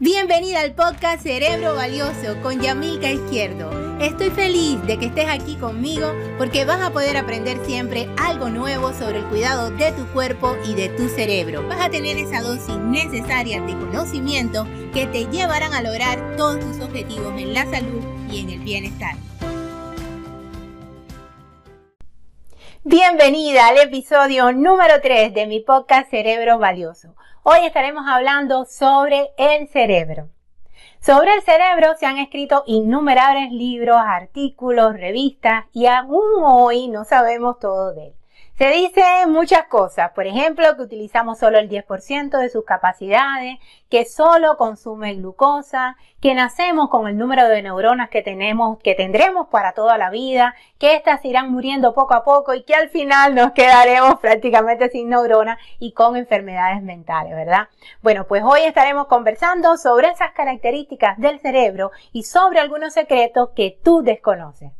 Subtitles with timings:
[0.00, 3.98] Bienvenida al podcast Cerebro Valioso con Yamilka Izquierdo.
[3.98, 8.92] Estoy feliz de que estés aquí conmigo porque vas a poder aprender siempre algo nuevo
[8.92, 11.66] sobre el cuidado de tu cuerpo y de tu cerebro.
[11.66, 16.78] Vas a tener esa dosis necesaria de conocimiento que te llevarán a lograr todos tus
[16.78, 19.16] objetivos en la salud y en el bienestar.
[22.90, 27.14] Bienvenida al episodio número 3 de mi podcast Cerebro Valioso.
[27.42, 30.30] Hoy estaremos hablando sobre el cerebro.
[30.98, 37.58] Sobre el cerebro se han escrito innumerables libros, artículos, revistas y aún hoy no sabemos
[37.58, 38.14] todo de él.
[38.58, 44.04] Se dice muchas cosas, por ejemplo, que utilizamos solo el 10% de sus capacidades, que
[44.04, 49.74] solo consume glucosa, que nacemos con el número de neuronas que tenemos, que tendremos para
[49.74, 53.52] toda la vida, que éstas irán muriendo poco a poco y que al final nos
[53.52, 57.68] quedaremos prácticamente sin neuronas y con enfermedades mentales, ¿verdad?
[58.02, 63.78] Bueno, pues hoy estaremos conversando sobre esas características del cerebro y sobre algunos secretos que
[63.84, 64.72] tú desconoces.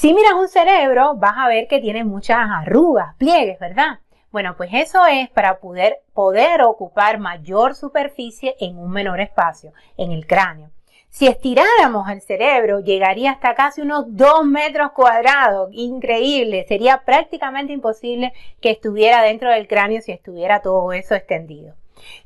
[0.00, 3.98] Si miras un cerebro, vas a ver que tiene muchas arrugas, pliegues, ¿verdad?
[4.32, 10.10] Bueno, pues eso es para poder, poder ocupar mayor superficie en un menor espacio, en
[10.10, 10.70] el cráneo.
[11.10, 15.68] Si estiráramos el cerebro, llegaría hasta casi unos 2 metros cuadrados.
[15.72, 16.64] Increíble.
[16.66, 21.74] Sería prácticamente imposible que estuviera dentro del cráneo si estuviera todo eso extendido.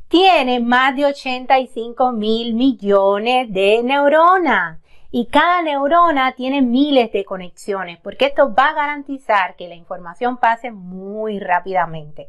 [0.07, 4.79] Tiene más de 85 mil millones de neuronas
[5.17, 10.39] y cada neurona tiene miles de conexiones porque esto va a garantizar que la información
[10.39, 12.27] pase muy rápidamente.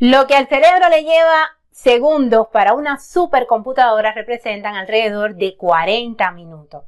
[0.00, 6.84] Lo que al cerebro le lleva segundos para una supercomputadora representan alrededor de 40 minutos.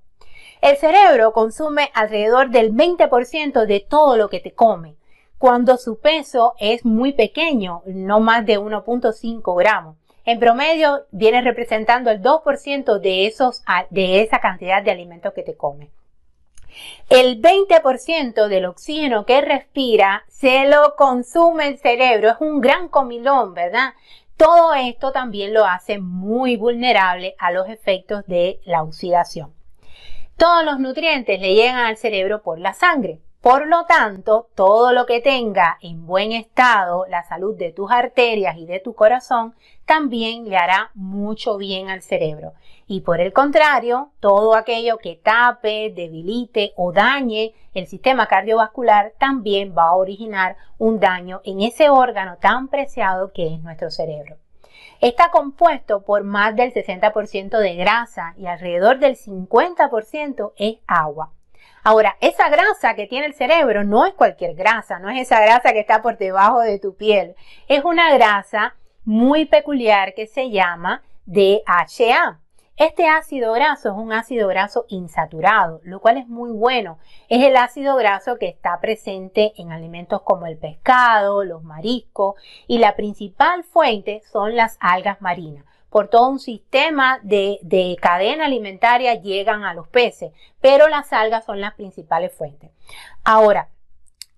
[0.60, 4.96] El cerebro consume alrededor del 20% de todo lo que te come,
[5.38, 9.96] cuando su peso es muy pequeño, no más de 1.5 gramos.
[10.28, 15.56] En promedio viene representando el 2% de, esos, de esa cantidad de alimentos que te
[15.56, 15.88] comes.
[17.08, 22.28] El 20% del oxígeno que respira se lo consume el cerebro.
[22.28, 23.94] Es un gran comilón, ¿verdad?
[24.36, 29.54] Todo esto también lo hace muy vulnerable a los efectos de la oxidación.
[30.36, 33.22] Todos los nutrientes le llegan al cerebro por la sangre.
[33.40, 38.56] Por lo tanto, todo lo que tenga en buen estado la salud de tus arterias
[38.56, 39.54] y de tu corazón
[39.86, 42.54] también le hará mucho bien al cerebro.
[42.88, 49.72] Y por el contrario, todo aquello que tape, debilite o dañe el sistema cardiovascular también
[49.76, 54.36] va a originar un daño en ese órgano tan preciado que es nuestro cerebro.
[55.00, 61.30] Está compuesto por más del 60% de grasa y alrededor del 50% es agua.
[61.88, 65.72] Ahora, esa grasa que tiene el cerebro no es cualquier grasa, no es esa grasa
[65.72, 67.34] que está por debajo de tu piel.
[67.66, 68.76] Es una grasa
[69.06, 72.40] muy peculiar que se llama DHA.
[72.76, 76.98] Este ácido graso es un ácido graso insaturado, lo cual es muy bueno.
[77.30, 82.34] Es el ácido graso que está presente en alimentos como el pescado, los mariscos
[82.66, 89.14] y la principal fuente son las algas marinas por todo un sistema de, cadena alimentaria
[89.14, 92.70] llegan a los peces, pero las algas son las principales fuentes.
[93.24, 93.68] Ahora,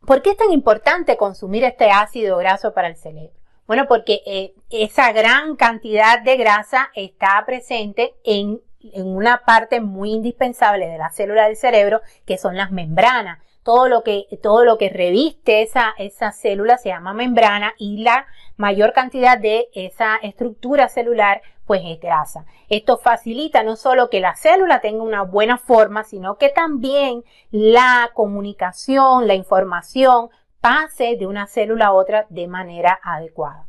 [0.07, 3.35] ¿por qué es tan importante consumir este ácido graso para el cerebro?
[3.67, 10.11] Bueno, porque eh, esa gran cantidad de grasa está presente en, en, una parte muy
[10.11, 14.79] indispensable de la célula del cerebro, que son las membranas todo lo que, todo lo
[14.79, 18.27] que reviste esa, esa célula se llama membrana y la
[18.57, 22.47] mayor cantidad de esa estructura celular pues es grasa.
[22.69, 27.23] Esto facilita no solo que la célula tenga una buena forma, sino que también
[27.53, 33.67] la comunicación, la información pase de una célula a otra de manera adecuada.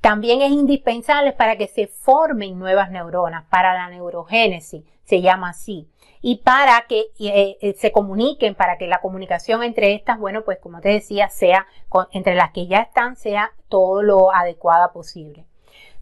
[0.00, 5.88] También es indispensable para que se formen nuevas neuronas, para la neurogénesis, se llama así
[6.26, 10.58] y para que eh, eh, se comuniquen, para que la comunicación entre estas, bueno, pues
[10.58, 11.66] como te decía, sea
[12.12, 15.44] entre las que ya están, sea todo lo adecuada posible.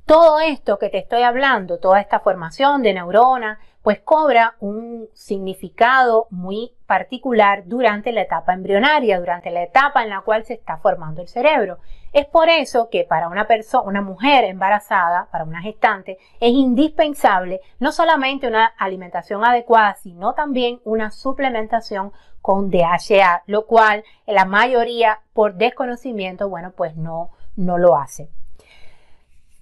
[0.06, 6.28] Todo esto que te estoy hablando, toda esta formación de neuronas, pues cobra un significado
[6.30, 11.20] muy particular durante la etapa embrionaria, durante la etapa en la cual se está formando
[11.20, 11.78] el cerebro.
[12.12, 17.60] Es por eso que para una persona, una mujer embarazada, para una gestante, es indispensable
[17.80, 25.20] no solamente una alimentación adecuada, sino también una suplementación con DHA, lo cual la mayoría
[25.32, 28.28] por desconocimiento, bueno, pues no, no lo hace.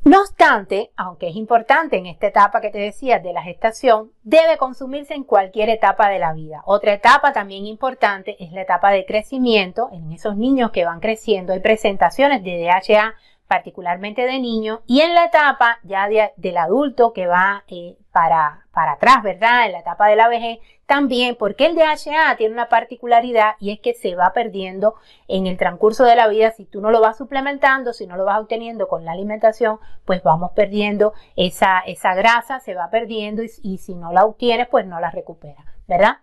[0.02, 4.56] No obstante, aunque es importante en esta etapa que te decía de la gestación, debe
[4.56, 6.62] consumirse en cualquier etapa de la vida.
[6.64, 9.90] Otra etapa también importante es la etapa de crecimiento.
[9.92, 13.14] En esos niños que van creciendo hay presentaciones de DHA
[13.50, 18.92] particularmente de niño, y en la etapa ya del adulto que va eh, para, para
[18.92, 19.66] atrás, ¿verdad?
[19.66, 23.80] En la etapa de la vejez, también porque el DHA tiene una particularidad y es
[23.80, 24.94] que se va perdiendo
[25.26, 26.52] en el transcurso de la vida.
[26.52, 30.22] Si tú no lo vas suplementando, si no lo vas obteniendo con la alimentación, pues
[30.22, 34.86] vamos perdiendo esa, esa grasa, se va perdiendo y, y si no la obtienes, pues
[34.86, 36.18] no la recuperas, ¿verdad?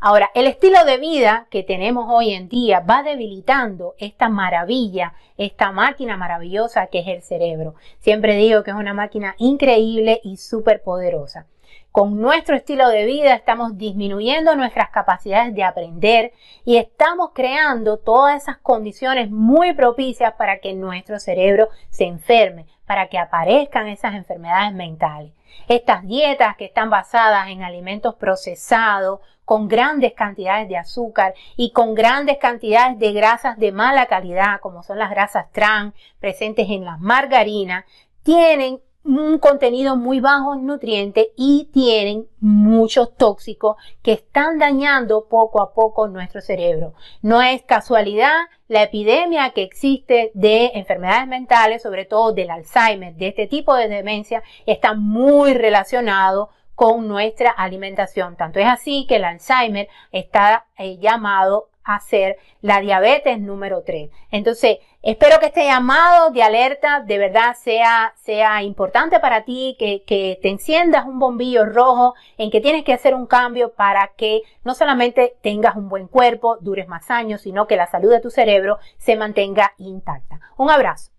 [0.00, 5.72] Ahora, el estilo de vida que tenemos hoy en día va debilitando esta maravilla, esta
[5.72, 7.74] máquina maravillosa que es el cerebro.
[7.98, 11.46] Siempre digo que es una máquina increíble y súper poderosa.
[11.92, 16.32] Con nuestro estilo de vida estamos disminuyendo nuestras capacidades de aprender
[16.64, 23.08] y estamos creando todas esas condiciones muy propicias para que nuestro cerebro se enferme, para
[23.08, 25.32] que aparezcan esas enfermedades mentales.
[25.68, 31.94] Estas dietas que están basadas en alimentos procesados, con grandes cantidades de azúcar y con
[31.94, 36.98] grandes cantidades de grasas de mala calidad, como son las grasas trans presentes en las
[36.98, 37.84] margarinas,
[38.24, 45.60] tienen un contenido muy bajo en nutrientes y tienen muchos tóxicos que están dañando poco
[45.60, 46.94] a poco nuestro cerebro.
[47.22, 48.32] No es casualidad
[48.68, 53.88] la epidemia que existe de enfermedades mentales, sobre todo del Alzheimer, de este tipo de
[53.88, 58.36] demencia, está muy relacionado con nuestra alimentación.
[58.36, 64.10] Tanto es así que el Alzheimer está eh, llamado a ser la diabetes número 3.
[64.32, 70.02] Entonces, espero que este llamado de alerta de verdad sea, sea importante para ti, que,
[70.04, 74.42] que te enciendas un bombillo rojo en que tienes que hacer un cambio para que
[74.64, 78.30] no solamente tengas un buen cuerpo, dures más años, sino que la salud de tu
[78.30, 80.40] cerebro se mantenga intacta.
[80.56, 81.12] Un abrazo.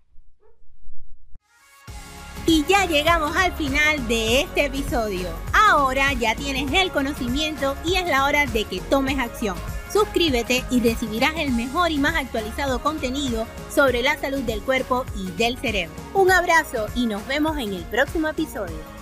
[2.45, 5.27] Y ya llegamos al final de este episodio.
[5.69, 9.57] Ahora ya tienes el conocimiento y es la hora de que tomes acción.
[9.91, 15.31] Suscríbete y recibirás el mejor y más actualizado contenido sobre la salud del cuerpo y
[15.31, 15.95] del cerebro.
[16.13, 18.96] Un abrazo y nos vemos en el próximo episodio.